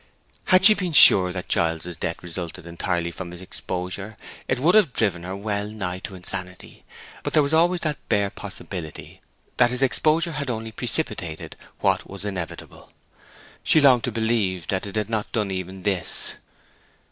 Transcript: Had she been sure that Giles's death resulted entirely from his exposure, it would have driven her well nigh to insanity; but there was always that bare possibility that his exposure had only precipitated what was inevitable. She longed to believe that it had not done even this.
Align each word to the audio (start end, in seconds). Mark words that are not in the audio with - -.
Had 0.45 0.65
she 0.65 0.73
been 0.73 0.93
sure 0.93 1.31
that 1.31 1.47
Giles's 1.47 1.95
death 1.95 2.23
resulted 2.23 2.65
entirely 2.65 3.11
from 3.11 3.29
his 3.29 3.39
exposure, 3.39 4.17
it 4.47 4.57
would 4.57 4.73
have 4.73 4.93
driven 4.93 5.21
her 5.21 5.35
well 5.35 5.69
nigh 5.69 5.99
to 5.99 6.15
insanity; 6.15 6.83
but 7.21 7.33
there 7.33 7.43
was 7.43 7.53
always 7.53 7.81
that 7.81 7.99
bare 8.09 8.31
possibility 8.31 9.21
that 9.57 9.69
his 9.69 9.83
exposure 9.83 10.31
had 10.31 10.49
only 10.49 10.71
precipitated 10.71 11.55
what 11.81 12.09
was 12.09 12.25
inevitable. 12.25 12.91
She 13.63 13.79
longed 13.79 14.03
to 14.05 14.11
believe 14.11 14.69
that 14.69 14.87
it 14.87 14.95
had 14.95 15.07
not 15.07 15.31
done 15.31 15.51
even 15.51 15.83
this. 15.83 16.33